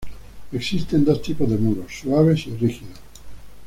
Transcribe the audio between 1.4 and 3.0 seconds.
de muros; "suaves" y "rígidos".